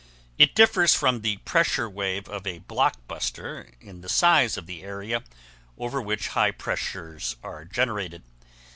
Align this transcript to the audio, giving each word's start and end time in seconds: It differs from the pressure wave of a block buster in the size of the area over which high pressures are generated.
It 0.39 0.55
differs 0.55 0.95
from 0.95 1.21
the 1.21 1.37
pressure 1.45 1.87
wave 1.87 2.27
of 2.27 2.47
a 2.47 2.57
block 2.57 2.95
buster 3.07 3.69
in 3.79 4.01
the 4.01 4.09
size 4.09 4.57
of 4.57 4.65
the 4.65 4.81
area 4.81 5.23
over 5.77 6.01
which 6.01 6.29
high 6.29 6.49
pressures 6.49 7.35
are 7.43 7.65
generated. 7.65 8.23